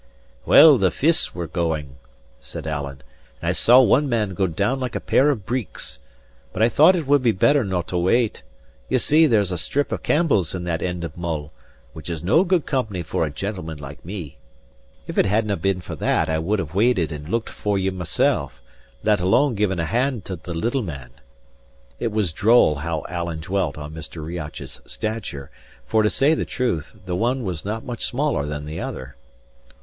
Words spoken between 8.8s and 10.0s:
Ye see there's a strip